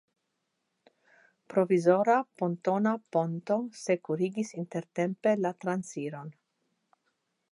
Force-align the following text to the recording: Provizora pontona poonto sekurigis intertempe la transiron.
Provizora 1.53 2.15
pontona 2.41 2.93
poonto 3.17 3.59
sekurigis 3.83 4.53
intertempe 4.63 5.35
la 5.45 5.55
transiron. 5.65 6.35